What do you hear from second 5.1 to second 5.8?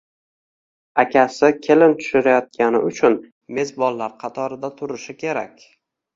kerak